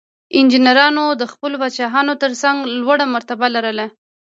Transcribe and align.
انجینرانو 0.37 1.05
د 1.21 1.23
خپلو 1.31 1.55
پادشاهانو 1.63 2.19
ترڅنګ 2.23 2.57
لوړه 2.79 3.05
مرتبه 3.15 3.47
لرله. 3.55 3.85